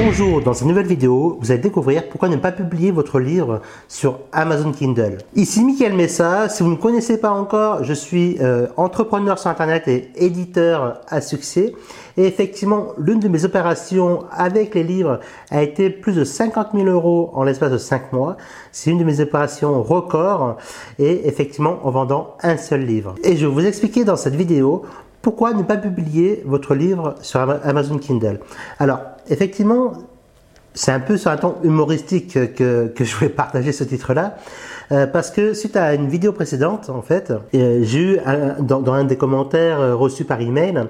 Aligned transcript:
Bonjour, 0.00 0.40
dans 0.40 0.54
cette 0.54 0.68
nouvelle 0.68 0.86
vidéo, 0.86 1.38
vous 1.40 1.50
allez 1.50 1.60
découvrir 1.60 2.08
pourquoi 2.08 2.28
ne 2.28 2.36
pas 2.36 2.52
publier 2.52 2.92
votre 2.92 3.18
livre 3.18 3.60
sur 3.88 4.20
Amazon 4.30 4.70
Kindle. 4.70 5.18
Ici 5.34 5.64
Mickaël 5.64 5.92
Messa, 5.92 6.48
si 6.48 6.62
vous 6.62 6.68
ne 6.68 6.76
me 6.76 6.80
connaissez 6.80 7.18
pas 7.18 7.32
encore, 7.32 7.82
je 7.82 7.92
suis 7.94 8.36
euh, 8.40 8.68
entrepreneur 8.76 9.40
sur 9.40 9.50
Internet 9.50 9.88
et 9.88 10.08
éditeur 10.14 11.00
à 11.08 11.20
succès. 11.20 11.72
Et 12.16 12.26
effectivement, 12.26 12.92
l'une 12.96 13.18
de 13.18 13.26
mes 13.26 13.44
opérations 13.44 14.24
avec 14.30 14.76
les 14.76 14.84
livres 14.84 15.18
a 15.50 15.64
été 15.64 15.90
plus 15.90 16.14
de 16.14 16.22
50 16.22 16.68
000 16.74 16.86
euros 16.86 17.30
en 17.34 17.42
l'espace 17.42 17.72
de 17.72 17.78
5 17.78 18.12
mois. 18.12 18.36
C'est 18.70 18.92
une 18.92 18.98
de 18.98 19.04
mes 19.04 19.18
opérations 19.18 19.82
records 19.82 20.58
et 21.00 21.26
effectivement 21.26 21.80
en 21.82 21.90
vendant 21.90 22.36
un 22.44 22.56
seul 22.56 22.86
livre. 22.86 23.16
Et 23.24 23.36
je 23.36 23.46
vais 23.46 23.52
vous 23.52 23.66
expliquer 23.66 24.04
dans 24.04 24.16
cette 24.16 24.36
vidéo 24.36 24.84
pourquoi 25.28 25.52
ne 25.52 25.62
pas 25.62 25.76
publier 25.76 26.42
votre 26.46 26.74
livre 26.74 27.14
sur 27.20 27.38
Amazon 27.40 27.98
Kindle? 27.98 28.40
Alors, 28.78 29.00
effectivement, 29.28 29.92
c'est 30.72 30.90
un 30.90 31.00
peu 31.00 31.18
sur 31.18 31.30
un 31.30 31.36
ton 31.36 31.56
humoristique 31.62 32.54
que, 32.54 32.90
je 32.98 33.14
voulais 33.14 33.28
partager 33.28 33.72
ce 33.72 33.84
titre-là, 33.84 34.38
euh, 34.90 35.06
parce 35.06 35.30
que 35.30 35.52
suite 35.52 35.76
à 35.76 35.92
une 35.92 36.08
vidéo 36.08 36.32
précédente, 36.32 36.88
en 36.88 37.02
fait, 37.02 37.30
euh, 37.30 37.80
j'ai 37.82 37.98
eu 37.98 38.18
dans, 38.60 38.90
un 38.90 39.04
des 39.04 39.18
commentaires 39.18 39.80
euh, 39.80 39.94
reçus 39.94 40.24
par 40.24 40.40
email, 40.40 40.82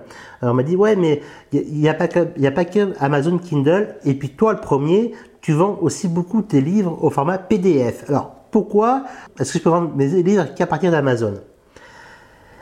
on 0.43 0.55
m'a 0.55 0.63
dit 0.63 0.77
ouais, 0.77 0.95
mais 0.95 1.21
il 1.53 1.81
n'y 1.81 1.89
a 1.89 1.95
pas 1.95 2.07
que 2.07 2.93
Amazon 3.01 3.39
Kindle, 3.39 3.97
et 4.05 4.15
puis 4.15 4.29
toi 4.29 4.53
le 4.53 4.61
premier, 4.61 5.15
tu 5.41 5.53
vends 5.53 5.81
aussi 5.83 6.07
beaucoup 6.07 6.43
tes 6.43 6.61
livres 6.61 6.97
au 7.03 7.11
format 7.11 7.39
PDF. 7.39 8.09
Alors 8.09 8.37
pourquoi 8.53 9.03
est-ce 9.41 9.55
que 9.55 9.59
je 9.59 9.65
peux 9.65 9.71
vendre 9.71 9.91
mes 9.97 10.07
livres 10.23 10.55
qu'à 10.55 10.69
partir 10.69 10.93
d'Amazon? 10.93 11.35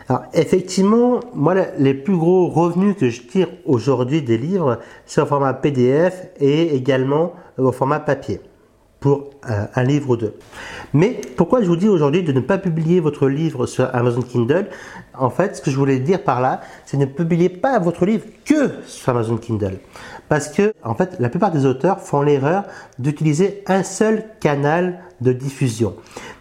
Alors 0.08 0.22
effectivement, 0.34 1.20
moi 1.34 1.54
les 1.78 1.94
plus 1.94 2.16
gros 2.16 2.48
revenus 2.48 2.96
que 2.96 3.10
je 3.10 3.22
tire 3.22 3.48
aujourd'hui 3.64 4.22
des 4.22 4.38
livres, 4.38 4.78
c'est 5.04 5.20
au 5.20 5.26
format 5.26 5.52
PDF 5.52 6.28
et 6.38 6.74
également 6.76 7.32
au 7.58 7.72
format 7.72 7.98
papier 7.98 8.40
pour 9.00 9.30
euh, 9.50 9.66
un 9.74 9.82
livre 9.82 10.10
ou 10.10 10.16
deux. 10.16 10.34
Mais 10.94 11.20
pourquoi 11.36 11.60
je 11.60 11.66
vous 11.66 11.76
dis 11.76 11.88
aujourd'hui 11.88 12.22
de 12.22 12.32
ne 12.32 12.40
pas 12.40 12.58
publier 12.58 13.00
votre 13.00 13.28
livre 13.28 13.66
sur 13.66 13.94
Amazon 13.94 14.22
Kindle? 14.22 14.66
En 15.18 15.30
fait, 15.30 15.56
ce 15.56 15.62
que 15.62 15.70
je 15.70 15.76
voulais 15.76 15.98
dire 15.98 16.22
par 16.22 16.40
là, 16.40 16.60
c'est 16.86 16.96
ne 16.96 17.04
publiez 17.04 17.48
pas 17.48 17.78
votre 17.78 18.06
livre 18.06 18.24
que 18.44 18.70
sur 18.86 19.10
Amazon 19.10 19.36
Kindle. 19.36 19.78
Parce 20.28 20.48
que, 20.48 20.72
en 20.82 20.94
fait, 20.94 21.16
la 21.20 21.28
plupart 21.28 21.50
des 21.50 21.66
auteurs 21.66 22.00
font 22.00 22.22
l'erreur 22.22 22.64
d'utiliser 22.98 23.62
un 23.66 23.82
seul 23.82 24.24
canal 24.40 25.00
de 25.20 25.32
diffusion. 25.32 25.94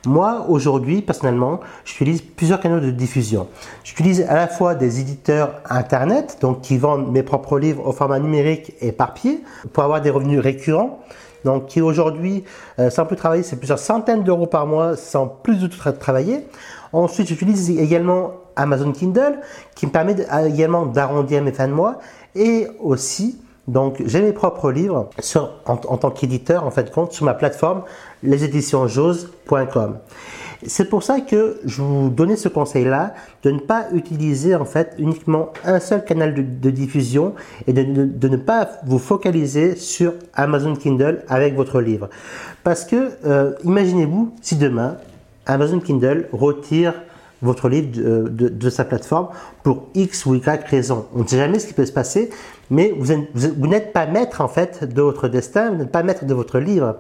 Moi, 0.06 0.46
aujourd'hui, 0.48 1.02
personnellement, 1.02 1.60
j'utilise 1.84 2.22
plusieurs 2.22 2.60
canaux 2.60 2.80
de 2.80 2.92
diffusion. 2.92 3.48
J'utilise 3.84 4.22
à 4.22 4.36
la 4.36 4.48
fois 4.48 4.76
des 4.76 5.00
éditeurs 5.00 5.62
Internet, 5.70 6.38
donc 6.42 6.62
qui 6.62 6.78
vendent 6.78 7.12
mes 7.12 7.24
propres 7.24 7.58
livres 7.58 7.88
au 7.88 7.92
format 7.92 8.20
numérique 8.20 8.74
et 8.82 8.92
papier, 8.92 9.44
pour 9.74 9.84
avoir 9.84 10.02
des 10.02 10.10
revenus 10.10 10.40
récurrents. 10.40 11.00
Donc, 11.44 11.68
qui 11.68 11.82
aujourd'hui, 11.82 12.44
euh, 12.80 12.90
sans 12.90 13.06
plus 13.06 13.16
travailler, 13.16 13.44
c'est 13.44 13.58
plusieurs 13.58 13.80
centaines 13.80 14.24
d'euros 14.24 14.48
par 14.48 14.66
mois 14.66 14.96
sans 14.96 15.28
plus 15.28 15.60
de 15.60 15.68
tout 15.68 15.80
travailler. 16.00 16.48
Ensuite, 16.92 17.28
j'utilise 17.28 17.70
également 17.70 18.32
Amazon 18.56 18.92
Kindle, 18.92 19.40
qui 19.76 19.86
me 19.86 19.92
permet 19.92 20.16
également 20.48 20.86
d'arrondir 20.86 21.44
mes 21.44 21.52
fins 21.52 21.68
de 21.68 21.74
mois 21.74 22.00
et 22.36 22.68
aussi 22.80 23.40
donc, 23.68 24.04
j'ai 24.06 24.22
mes 24.22 24.34
propres 24.34 24.72
livres 24.72 25.10
en, 25.66 25.98
tant 25.98 26.12
qu'éditeur, 26.12 26.66
en 26.66 26.72
fait, 26.72 26.92
compte, 26.92 27.14
sur 27.14 27.26
ma 27.26 27.34
plateforme 27.34 27.82
leséditionjose.com. 28.22 29.98
C'est 30.68 30.90
pour 30.90 31.04
ça 31.04 31.20
que 31.20 31.60
je 31.66 31.82
vous 31.82 32.10
donnais 32.10 32.36
ce 32.36 32.48
conseil-là 32.48 33.14
de 33.44 33.52
ne 33.52 33.60
pas 33.60 33.88
utiliser 33.94 34.56
en 34.56 34.66
fait 34.66 34.94
uniquement 34.98 35.52
un 35.64 35.80
seul 35.80 36.04
canal 36.04 36.34
de, 36.34 36.70
diffusion 36.70 37.34
et 37.68 37.74
de, 37.74 38.28
ne 38.28 38.38
pas 38.38 38.70
vous 38.86 38.98
focaliser 38.98 39.76
sur 39.76 40.14
Amazon 40.34 40.76
Kindle 40.76 41.24
avec 41.28 41.56
votre 41.56 41.82
livre. 41.82 42.10
Parce 42.64 42.86
que 42.86 43.12
euh, 43.26 43.52
imaginez-vous 43.64 44.34
si 44.42 44.56
demain 44.56 44.98
Amazon 45.46 45.80
Kindle 45.80 46.30
retire 46.32 46.94
votre 47.42 47.70
livre 47.70 47.90
de, 48.30 48.70
sa 48.70 48.86
plateforme 48.86 49.28
pour 49.64 49.88
X 49.94 50.26
ou 50.26 50.36
Y 50.36 50.64
raison. 50.68 51.06
On 51.16 51.24
ne 51.24 51.28
sait 51.28 51.38
jamais 51.38 51.60
ce 51.60 51.68
qui 51.68 51.74
peut 51.74 51.86
se 51.86 51.92
passer, 51.92 52.30
mais 52.70 52.94
vous, 52.98 53.68
n'êtes 53.68 53.94
pas 53.94 54.06
maître 54.06 54.42
en 54.42 54.48
fait 54.48 54.84
de 54.84 55.02
votre 55.02 55.28
destin, 55.28 55.72
vous 55.72 55.78
n'êtes 55.78 55.92
pas 55.92 56.04
maître 56.04 56.26
de 56.26 56.34
votre 56.34 56.60
livre. 56.60 56.98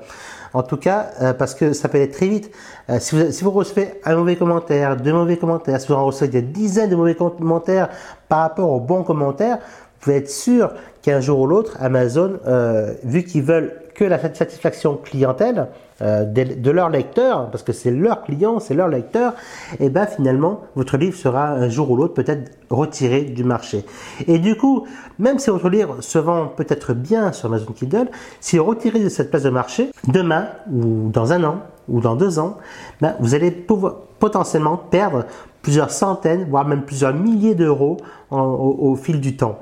En 0.54 0.64
tout 0.64 0.78
cas, 0.78 1.08
euh, 1.22 1.34
parce 1.34 1.54
que 1.54 1.74
ça 1.74 1.90
peut 1.90 1.98
aller 1.98 2.10
très 2.10 2.28
vite. 2.28 2.50
Euh, 2.90 2.98
si, 3.00 3.44
vous, 3.44 3.52
recevez 3.52 4.00
un 4.06 4.16
mauvais 4.16 4.38
commentaire, 4.38 4.96
deux 4.96 5.12
mauvais 5.12 5.36
commentaires, 5.36 5.82
si 5.82 5.88
vous 5.88 5.96
en 5.96 6.06
recevez 6.06 6.30
des 6.30 6.42
dizaines 6.42 6.90
de 6.90 6.96
mauvais 6.96 7.16
commentaires 7.16 7.90
par 8.30 8.40
rapport 8.40 8.72
aux 8.72 8.80
bons 8.80 9.04
commentaires, 9.04 9.58
vous 9.58 10.00
pouvez 10.00 10.16
être 10.18 10.30
sûr 10.30 10.72
qu'un 11.02 11.20
jour 11.20 11.40
ou 11.40 11.48
l'autre, 11.48 11.76
Amazon, 11.82 12.40
euh, 12.48 12.94
vu 13.04 13.24
qu'ils 13.24 13.44
veulent 13.44 13.74
que 13.96 14.04
la 14.04 14.20
satisfaction 14.20 14.98
clientèle 14.98 15.68
euh, 16.02 16.26
de, 16.26 16.72
leur 16.72 16.90
lecteur, 16.90 17.50
parce 17.50 17.64
que 17.64 17.72
c'est 17.72 17.90
leur 17.90 18.24
client, 18.24 18.60
c'est 18.60 18.74
leur 18.74 18.90
lecteur, 18.90 19.34
et 19.80 19.90
ben 19.90 20.06
finalement 20.06 20.62
votre 20.76 20.98
livre 20.98 21.16
sera 21.16 21.52
un 21.52 21.70
jour 21.70 21.90
ou 21.90 21.96
l'autre 21.96 22.14
peut-être 22.14 22.52
retiré 22.70 23.22
du 23.22 23.46
marché. 23.46 23.86
Et 24.28 24.38
du 24.38 24.58
coup, 24.58 24.86
même 25.18 25.40
si 25.40 25.50
votre 25.50 25.70
livre 25.70 26.02
se 26.02 26.20
vend 26.20 26.48
peut-être 26.48 26.94
bien 26.94 27.32
sur 27.32 27.48
Amazon 27.48 27.72
Kindle, 27.72 28.10
si 28.42 28.60
retiré 28.60 29.00
de 29.00 29.10
cette 29.10 29.30
place 29.30 29.44
de 29.44 29.50
marché, 29.50 29.92
demain 30.10 30.50
ou 30.70 31.10
dans 31.10 31.32
un 31.32 31.44
an 31.46 31.62
ou 31.88 32.02
dans 32.02 32.18
deux 32.18 32.40
ans, 32.40 32.58
ben, 33.00 33.16
vous 33.22 33.34
allez 33.34 33.52
pouvoir 33.52 33.96
potentiellement 34.20 34.76
perdre 34.76 35.26
plusieurs 35.62 35.92
centaines, 35.92 36.46
voire 36.50 36.68
même 36.68 36.84
plusieurs 36.84 37.14
milliers 37.14 37.56
d'euros 37.56 37.98
au 38.32 38.96
fil 38.98 39.22
du 39.22 39.38
temps. 39.38 39.60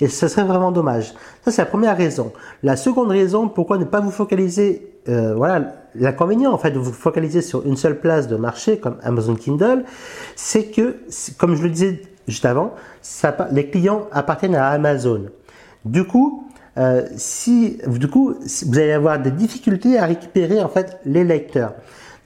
Et 0.00 0.08
ce 0.08 0.28
serait 0.28 0.44
vraiment 0.44 0.72
dommage. 0.72 1.14
Ça, 1.44 1.50
c'est 1.50 1.62
la 1.62 1.66
première 1.66 1.96
raison. 1.96 2.32
La 2.62 2.76
seconde 2.76 3.10
raison, 3.10 3.48
pourquoi 3.48 3.78
ne 3.78 3.84
pas 3.84 4.00
vous 4.00 4.10
focaliser, 4.10 4.94
euh, 5.08 5.34
voilà, 5.34 5.74
l'inconvénient 5.94 6.52
en 6.52 6.58
fait 6.58 6.70
de 6.70 6.78
vous 6.78 6.92
focaliser 6.92 7.42
sur 7.42 7.64
une 7.66 7.76
seule 7.76 8.00
place 8.00 8.26
de 8.26 8.36
marché 8.36 8.78
comme 8.78 8.96
Amazon 9.02 9.34
Kindle, 9.34 9.84
c'est 10.36 10.64
que, 10.64 10.96
comme 11.38 11.54
je 11.54 11.62
le 11.62 11.70
disais 11.70 12.02
juste 12.26 12.44
avant, 12.44 12.74
les 13.52 13.68
clients 13.70 14.08
appartiennent 14.12 14.56
à 14.56 14.68
Amazon. 14.68 15.26
Du 15.84 16.04
coup, 16.04 16.48
euh, 16.76 17.06
si, 17.16 17.78
du 17.86 18.08
coup, 18.08 18.34
vous 18.66 18.78
allez 18.78 18.92
avoir 18.92 19.20
des 19.20 19.30
difficultés 19.30 19.98
à 19.98 20.06
récupérer 20.06 20.62
en 20.62 20.68
fait 20.68 20.98
les 21.04 21.24
lecteurs. 21.24 21.74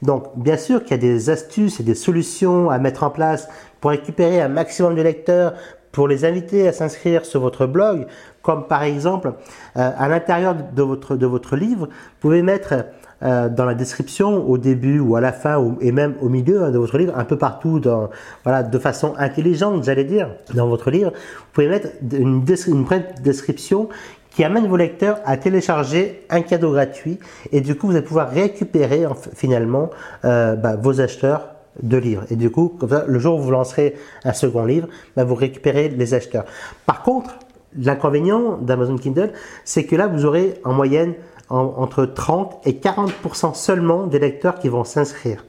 Donc, 0.00 0.26
bien 0.36 0.56
sûr 0.56 0.84
qu'il 0.84 0.92
y 0.92 0.94
a 0.94 0.98
des 0.98 1.28
astuces 1.28 1.80
et 1.80 1.82
des 1.82 1.96
solutions 1.96 2.70
à 2.70 2.78
mettre 2.78 3.02
en 3.02 3.10
place 3.10 3.48
pour 3.80 3.90
récupérer 3.90 4.40
un 4.40 4.48
maximum 4.48 4.94
de 4.94 5.02
lecteurs, 5.02 5.54
pour 5.92 6.08
les 6.08 6.24
inviter 6.24 6.68
à 6.68 6.72
s'inscrire 6.72 7.24
sur 7.24 7.40
votre 7.40 7.66
blog, 7.66 8.06
comme 8.42 8.66
par 8.66 8.82
exemple 8.82 9.32
euh, 9.76 9.90
à 9.96 10.08
l'intérieur 10.08 10.54
de 10.54 10.82
votre, 10.82 11.16
de 11.16 11.26
votre 11.26 11.56
livre, 11.56 11.86
vous 11.86 12.20
pouvez 12.20 12.42
mettre 12.42 12.84
euh, 13.22 13.48
dans 13.48 13.64
la 13.64 13.74
description, 13.74 14.48
au 14.48 14.58
début 14.58 15.00
ou 15.00 15.16
à 15.16 15.20
la 15.20 15.32
fin, 15.32 15.58
ou, 15.58 15.76
et 15.80 15.90
même 15.90 16.14
au 16.20 16.28
milieu 16.28 16.62
hein, 16.62 16.70
de 16.70 16.78
votre 16.78 16.98
livre, 16.98 17.14
un 17.16 17.24
peu 17.24 17.36
partout, 17.36 17.80
dans, 17.80 18.10
voilà, 18.44 18.62
de 18.62 18.78
façon 18.78 19.14
intelligente, 19.18 19.82
j'allais 19.82 20.04
dire, 20.04 20.30
dans 20.54 20.68
votre 20.68 20.90
livre, 20.90 21.10
vous 21.10 21.52
pouvez 21.52 21.68
mettre 21.68 21.88
une, 22.12 22.44
une 22.68 23.02
description 23.22 23.88
qui 24.30 24.44
amène 24.44 24.68
vos 24.68 24.76
lecteurs 24.76 25.18
à 25.24 25.36
télécharger 25.36 26.24
un 26.30 26.42
cadeau 26.42 26.70
gratuit 26.70 27.18
et 27.50 27.60
du 27.60 27.74
coup 27.74 27.88
vous 27.88 27.96
allez 27.96 28.04
pouvoir 28.04 28.30
récupérer 28.30 29.04
finalement 29.34 29.90
euh, 30.24 30.54
bah, 30.54 30.76
vos 30.76 31.00
acheteurs 31.00 31.57
de 31.82 31.96
livres. 31.96 32.24
Et 32.30 32.36
du 32.36 32.50
coup, 32.50 32.68
comme 32.68 32.90
ça, 32.90 33.04
le 33.06 33.18
jour 33.18 33.38
où 33.38 33.42
vous 33.42 33.50
lancerez 33.50 33.96
un 34.24 34.32
second 34.32 34.64
livre, 34.64 34.88
bah, 35.16 35.24
vous 35.24 35.34
récupérez 35.34 35.88
les 35.88 36.14
acheteurs. 36.14 36.44
Par 36.86 37.02
contre, 37.02 37.38
l'inconvénient 37.76 38.58
d'Amazon 38.58 38.96
Kindle, 38.96 39.32
c'est 39.64 39.84
que 39.84 39.96
là, 39.96 40.06
vous 40.06 40.24
aurez 40.24 40.54
en 40.64 40.72
moyenne 40.72 41.14
entre 41.50 42.04
30 42.04 42.60
et 42.66 42.72
40% 42.72 43.54
seulement 43.54 44.06
des 44.06 44.18
lecteurs 44.18 44.58
qui 44.58 44.68
vont 44.68 44.84
s'inscrire. 44.84 45.44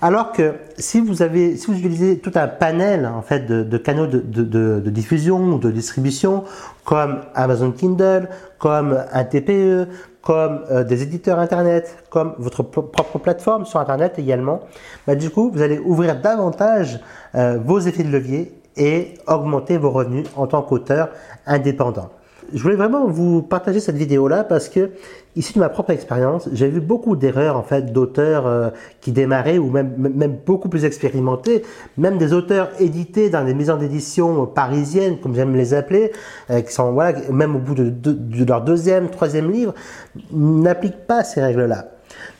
Alors 0.00 0.30
que 0.30 0.54
si 0.78 1.00
vous 1.00 1.22
avez, 1.22 1.56
si 1.56 1.66
vous 1.66 1.76
utilisez 1.76 2.18
tout 2.18 2.30
un 2.36 2.46
panel 2.46 3.04
en 3.04 3.20
fait 3.20 3.46
de, 3.46 3.78
canaux 3.78 4.06
de, 4.06 4.20
de, 4.20 4.90
diffusion 4.90 5.40
ou 5.40 5.58
de 5.58 5.72
distribution, 5.72 6.44
comme 6.84 7.20
Amazon 7.34 7.72
Kindle, 7.72 8.28
comme 8.58 8.96
un 9.12 9.24
TPE, 9.24 9.88
comme 10.28 10.66
euh, 10.70 10.84
des 10.84 11.02
éditeurs 11.02 11.38
internet, 11.38 12.04
comme 12.10 12.34
votre 12.36 12.62
propre 12.62 13.18
plateforme 13.18 13.64
sur 13.64 13.80
internet 13.80 14.18
également, 14.18 14.60
bah, 15.06 15.14
du 15.14 15.30
coup 15.30 15.50
vous 15.50 15.62
allez 15.62 15.78
ouvrir 15.78 16.20
davantage 16.20 17.00
euh, 17.34 17.58
vos 17.64 17.78
effets 17.78 18.02
de 18.02 18.10
levier 18.10 18.52
et 18.76 19.14
augmenter 19.26 19.78
vos 19.78 19.90
revenus 19.90 20.26
en 20.36 20.46
tant 20.46 20.60
qu'auteur 20.60 21.08
indépendant 21.46 22.10
je 22.52 22.62
voulais 22.62 22.76
vraiment 22.76 23.06
vous 23.06 23.42
partager 23.42 23.80
cette 23.80 23.96
vidéo-là 23.96 24.44
parce 24.44 24.68
que, 24.68 24.90
ici 25.36 25.52
de 25.54 25.58
ma 25.58 25.68
propre 25.68 25.90
expérience, 25.90 26.48
j'ai 26.52 26.68
vu 26.68 26.80
beaucoup 26.80 27.16
d'erreurs 27.16 27.56
en 27.56 27.62
fait 27.62 27.92
d'auteurs 27.92 28.46
euh, 28.46 28.70
qui 29.00 29.12
démarraient 29.12 29.58
ou 29.58 29.70
même, 29.70 30.38
beaucoup 30.46 30.68
plus 30.68 30.84
expérimentés, 30.84 31.62
même 31.96 32.18
des 32.18 32.32
auteurs 32.32 32.70
édités 32.80 33.30
dans 33.30 33.44
des 33.44 33.54
maisons 33.54 33.76
d'édition 33.76 34.46
parisiennes, 34.46 35.18
comme 35.20 35.34
j'aime 35.34 35.54
les 35.54 35.74
appeler, 35.74 36.12
euh, 36.50 36.60
qui 36.60 36.72
sont 36.72 36.92
voilà, 36.92 37.18
même 37.30 37.56
au 37.56 37.58
bout 37.58 37.74
de 37.74 38.44
leur 38.44 38.62
deuxième, 38.62 39.10
troisième 39.10 39.50
livre, 39.50 39.74
n'appliquent 40.32 41.06
pas 41.06 41.24
ces 41.24 41.42
règles-là. 41.42 41.88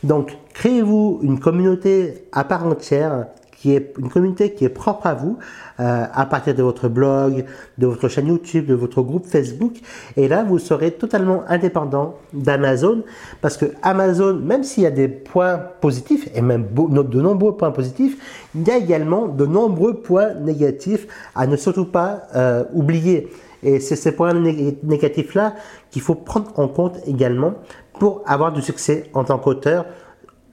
Donc, 0.03 0.37
créez-vous 0.55 1.21
une 1.23 1.39
communauté 1.39 2.25
à 2.33 2.45
part 2.45 2.67
entière 2.67 3.27
qui 3.61 3.75
est 3.75 3.95
une 3.99 4.09
communauté 4.09 4.55
qui 4.55 4.65
est 4.65 4.69
propre 4.69 5.07
à 5.07 5.15
vous, 5.15 5.39
euh, 5.81 6.05
à 6.13 6.27
partir 6.27 6.55
de 6.55 6.63
votre 6.63 6.89
blog, 6.89 7.45
de 7.77 7.87
votre 7.87 8.09
chaîne 8.09 8.29
YouTube, 8.29 8.67
de 8.67 8.75
votre 8.75 9.03
groupe 9.03 9.27
Facebook. 9.27 9.75
Et 10.17 10.29
là, 10.29 10.45
vous 10.45 10.59
serez 10.59 10.93
totalement 10.93 11.43
indépendant 11.49 12.15
d'Amazon 12.33 13.03
parce 13.41 13.57
que 13.57 13.67
Amazon, 13.83 14.35
même 14.35 14.63
s'il 14.63 14.85
y 14.85 14.87
a 14.87 14.91
des 14.91 15.09
points 15.09 15.59
positifs 15.81 16.29
et 16.35 16.41
même 16.41 16.67
de 16.73 17.21
nombreux 17.21 17.57
points 17.57 17.73
positifs, 17.73 18.49
il 18.55 18.67
y 18.67 18.71
a 18.71 18.77
également 18.77 19.27
de 19.27 19.45
nombreux 19.45 19.95
points 19.95 20.35
négatifs 20.35 21.07
à 21.35 21.47
ne 21.47 21.57
surtout 21.57 21.87
pas 21.87 22.23
euh, 22.37 22.65
oublier. 22.73 23.29
Et 23.65 23.81
c'est 23.81 23.97
ces 23.97 24.13
points 24.13 24.35
négatifs-là 24.35 25.55
qu'il 25.91 26.03
faut 26.03 26.15
prendre 26.15 26.53
en 26.57 26.69
compte 26.69 26.97
également 27.07 27.55
pour 27.99 28.23
avoir 28.27 28.53
du 28.53 28.63
succès 28.63 29.11
en 29.15 29.25
tant 29.25 29.39
qu'auteur 29.39 29.85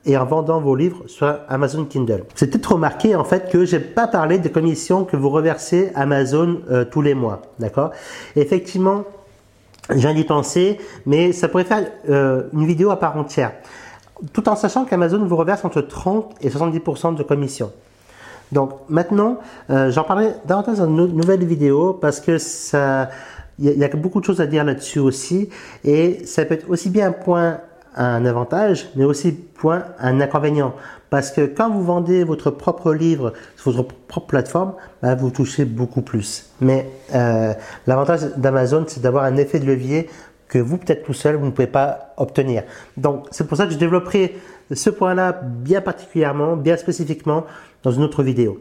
et 0.06 0.18
en 0.18 0.26
vendant 0.26 0.60
vos 0.60 0.76
livres 0.76 1.04
sur 1.08 1.40
Amazon 1.50 1.86
Kindle. 1.86 2.24
C'est 2.36 2.48
peut-être 2.48 2.74
remarqué 2.74 3.16
en 3.16 3.24
fait 3.24 3.50
que 3.50 3.66
j'ai 3.66 3.80
pas 3.80 4.08
parlé 4.08 4.38
des 4.38 4.52
commissions 4.52 5.04
que 5.04 5.18
vous 5.18 5.30
reversez 5.30 5.92
Amazon 5.96 6.62
euh, 6.70 6.86
tous 6.86 7.02
les 7.02 7.14
mois, 7.14 7.42
d'accord? 7.60 7.92
Effectivement, 8.36 9.04
j'ai 9.94 10.14
d'y 10.14 10.24
penser, 10.24 10.80
mais 11.06 11.32
ça 11.32 11.48
pourrait 11.48 11.64
faire 11.64 11.86
euh, 12.10 12.44
une 12.54 12.66
vidéo 12.66 12.90
à 12.92 13.00
part 13.00 13.18
entière, 13.18 13.52
tout 14.34 14.48
en 14.50 14.56
sachant 14.56 14.86
qu'Amazon 14.86 15.26
vous 15.26 15.36
reverse 15.36 15.66
entre 15.66 15.82
30 15.82 16.36
et 16.42 16.50
70% 16.50 17.16
de 17.16 17.24
commissions. 17.24 17.72
Donc 18.52 18.72
maintenant, 18.90 19.40
euh, 19.70 19.92
j'en 19.92 20.04
parlerai 20.04 20.34
davantage 20.46 20.78
dans 20.78 20.88
une 20.88 21.16
nouvelle 21.16 21.44
vidéo 21.44 21.94
parce 21.94 22.20
que 22.20 22.38
ça, 22.38 23.10
il 23.60 23.72
y, 23.72 23.84
a 23.84 23.88
beaucoup 23.90 24.20
de 24.20 24.26
choses 24.26 24.42
à 24.42 24.48
dire 24.48 24.64
là-dessus 24.64 25.00
aussi, 25.00 25.50
et 25.84 26.26
ça 26.26 26.46
peut 26.46 26.56
être 26.56 26.70
aussi 26.70 26.90
bien 26.90 27.08
un 27.08 27.12
point 27.12 27.60
un 27.96 28.26
avantage, 28.26 28.90
mais 28.96 29.06
aussi 29.06 29.32
point 29.32 29.86
un 30.00 30.22
inconvénient. 30.22 30.74
Parce 31.10 31.32
que 31.32 31.46
quand 31.46 31.70
vous 31.70 31.84
vendez 31.84 32.24
votre 32.24 32.52
propre 32.52 32.94
livre 32.94 33.34
sur 33.56 33.72
votre 33.72 33.94
propre 33.94 34.28
plateforme, 34.28 34.74
bah, 35.02 35.16
vous 35.16 35.30
touchez 35.30 35.66
beaucoup 35.66 36.02
plus. 36.02 36.50
Mais 36.62 36.90
euh, 37.14 37.54
l'avantage 37.88 38.22
d'Amazon, 38.38 38.86
c'est 38.88 39.02
d'avoir 39.02 39.24
un 39.24 39.38
effet 39.38 39.60
de 39.60 39.66
levier 39.66 40.10
que 40.48 40.60
vous, 40.60 40.78
peut-être 40.78 41.04
tout 41.04 41.14
seul, 41.14 41.36
vous 41.36 41.46
ne 41.46 41.52
pouvez 41.52 41.68
pas 41.68 42.14
obtenir. 42.18 42.64
Donc, 42.98 43.26
c'est 43.32 43.48
pour 43.48 43.58
ça 43.58 43.66
que 43.66 43.74
je 43.74 43.78
développerai 43.78 44.36
ce 44.72 44.90
point-là 44.90 45.40
bien 45.44 45.82
particulièrement, 45.82 46.56
bien 46.56 46.78
spécifiquement, 46.78 47.46
dans 47.84 47.92
une 47.92 48.04
autre 48.04 48.24
vidéo. 48.24 48.60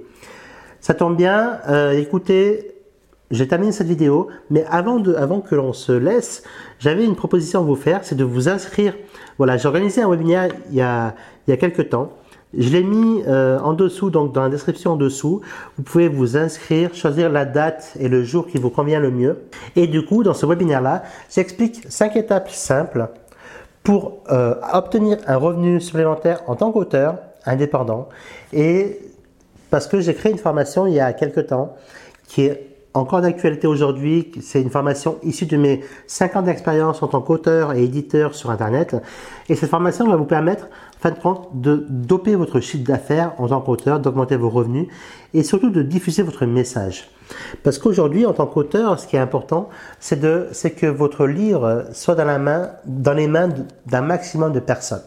Ça 0.80 0.94
tombe 0.94 1.16
bien, 1.16 1.60
euh, 1.68 1.92
écoutez, 1.92 2.73
j'ai 3.34 3.48
terminé 3.48 3.72
cette 3.72 3.86
vidéo, 3.86 4.28
mais 4.50 4.64
avant, 4.70 4.98
de, 4.98 5.14
avant 5.14 5.40
que 5.40 5.54
l'on 5.54 5.72
se 5.72 5.92
laisse, 5.92 6.42
j'avais 6.78 7.04
une 7.04 7.16
proposition 7.16 7.60
à 7.60 7.62
vous 7.62 7.76
faire, 7.76 8.00
c'est 8.02 8.14
de 8.14 8.24
vous 8.24 8.48
inscrire. 8.48 8.94
Voilà, 9.38 9.56
j'ai 9.56 9.66
organisé 9.66 10.02
un 10.02 10.08
webinaire 10.08 10.48
il 10.70 10.76
y 10.76 10.80
a, 10.80 11.14
il 11.46 11.50
y 11.50 11.54
a 11.54 11.56
quelques 11.56 11.88
temps. 11.90 12.12
Je 12.56 12.70
l'ai 12.70 12.84
mis 12.84 13.22
euh, 13.26 13.58
en 13.58 13.72
dessous, 13.72 14.10
donc 14.10 14.32
dans 14.32 14.42
la 14.42 14.48
description 14.48 14.92
en 14.92 14.96
dessous. 14.96 15.40
Vous 15.76 15.82
pouvez 15.82 16.08
vous 16.08 16.36
inscrire, 16.36 16.94
choisir 16.94 17.30
la 17.30 17.44
date 17.44 17.94
et 17.98 18.08
le 18.08 18.22
jour 18.22 18.46
qui 18.46 18.58
vous 18.58 18.70
convient 18.70 19.00
le 19.00 19.10
mieux. 19.10 19.42
Et 19.74 19.86
du 19.88 20.04
coup, 20.04 20.22
dans 20.22 20.34
ce 20.34 20.46
webinaire-là, 20.46 21.02
j'explique 21.34 21.82
cinq 21.88 22.16
étapes 22.16 22.50
simples 22.50 23.08
pour 23.82 24.22
euh, 24.30 24.54
obtenir 24.72 25.18
un 25.26 25.36
revenu 25.36 25.80
supplémentaire 25.80 26.42
en 26.46 26.54
tant 26.54 26.70
qu'auteur 26.70 27.18
indépendant. 27.44 28.08
Et 28.52 29.00
parce 29.70 29.88
que 29.88 30.00
j'ai 30.00 30.14
créé 30.14 30.30
une 30.30 30.38
formation 30.38 30.86
il 30.86 30.94
y 30.94 31.00
a 31.00 31.12
quelques 31.12 31.48
temps 31.48 31.74
qui 32.28 32.46
est 32.46 32.73
encore 32.94 33.20
d'actualité 33.20 33.66
aujourd'hui, 33.66 34.30
c'est 34.40 34.62
une 34.62 34.70
formation 34.70 35.18
issue 35.24 35.46
de 35.46 35.56
mes 35.56 35.80
5 36.06 36.36
ans 36.36 36.42
d'expérience 36.42 37.02
en 37.02 37.08
tant 37.08 37.20
qu'auteur 37.20 37.72
et 37.72 37.82
éditeur 37.82 38.36
sur 38.36 38.50
Internet. 38.50 38.96
Et 39.48 39.56
cette 39.56 39.70
formation 39.70 40.08
va 40.08 40.14
vous 40.14 40.24
permettre, 40.24 40.68
fin 41.00 41.10
de 41.10 41.18
compte, 41.18 41.48
de 41.54 41.84
doper 41.88 42.36
votre 42.36 42.60
chiffre 42.60 42.84
d'affaires 42.84 43.32
en 43.38 43.48
tant 43.48 43.60
qu'auteur, 43.60 43.98
d'augmenter 43.98 44.36
vos 44.36 44.48
revenus 44.48 44.86
et 45.34 45.42
surtout 45.42 45.70
de 45.70 45.82
diffuser 45.82 46.22
votre 46.22 46.46
message. 46.46 47.10
Parce 47.64 47.78
qu'aujourd'hui, 47.78 48.26
en 48.26 48.32
tant 48.32 48.46
qu'auteur, 48.46 49.00
ce 49.00 49.08
qui 49.08 49.16
est 49.16 49.20
important, 49.20 49.68
c'est 49.98 50.20
que 50.70 50.86
votre 50.86 51.26
livre 51.26 51.86
soit 51.92 52.14
dans 52.14 52.24
la 52.24 52.38
main, 52.38 52.70
dans 52.86 53.14
les 53.14 53.26
mains 53.26 53.48
d'un 53.86 54.02
maximum 54.02 54.52
de 54.52 54.60
personnes. 54.60 55.02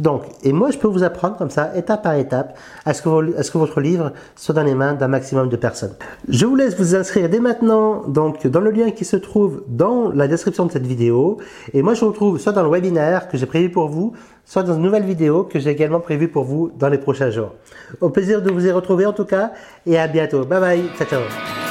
Donc, 0.00 0.22
et 0.42 0.52
moi, 0.52 0.70
je 0.70 0.78
peux 0.78 0.88
vous 0.88 1.02
apprendre 1.02 1.36
comme 1.36 1.50
ça, 1.50 1.76
étape 1.76 2.02
par 2.02 2.14
étape, 2.14 2.56
à 2.84 2.94
ce 2.94 3.02
que, 3.02 3.58
votre 3.58 3.80
livre 3.80 4.12
soit 4.34 4.54
dans 4.54 4.62
les 4.62 4.74
mains 4.74 4.94
d'un 4.94 5.08
maximum 5.08 5.48
de 5.48 5.56
personnes. 5.56 5.94
Je 6.28 6.46
vous 6.46 6.56
laisse 6.56 6.76
vous 6.76 6.94
inscrire 6.94 7.28
dès 7.28 7.40
maintenant, 7.40 8.02
donc, 8.06 8.46
dans 8.46 8.60
le 8.60 8.70
lien 8.70 8.90
qui 8.90 9.04
se 9.04 9.16
trouve 9.16 9.62
dans 9.68 10.10
la 10.10 10.28
description 10.28 10.66
de 10.66 10.72
cette 10.72 10.86
vidéo. 10.86 11.38
Et 11.72 11.82
moi, 11.82 11.94
je 11.94 12.00
vous 12.00 12.08
retrouve 12.08 12.38
soit 12.38 12.52
dans 12.52 12.62
le 12.62 12.70
webinaire 12.70 13.28
que 13.28 13.36
j'ai 13.36 13.46
prévu 13.46 13.70
pour 13.70 13.88
vous, 13.88 14.12
soit 14.44 14.62
dans 14.62 14.74
une 14.74 14.82
nouvelle 14.82 15.04
vidéo 15.04 15.44
que 15.44 15.58
j'ai 15.58 15.70
également 15.70 16.00
prévue 16.00 16.28
pour 16.28 16.44
vous 16.44 16.70
dans 16.78 16.88
les 16.88 16.98
prochains 16.98 17.30
jours. 17.30 17.52
Au 18.00 18.10
plaisir 18.10 18.42
de 18.42 18.50
vous 18.50 18.66
y 18.66 18.70
retrouver 18.70 19.06
en 19.06 19.12
tout 19.12 19.24
cas, 19.24 19.52
et 19.86 19.98
à 19.98 20.06
bientôt. 20.06 20.44
Bye 20.44 20.60
bye, 20.60 20.82
ciao 20.98 21.06
ciao. 21.06 21.65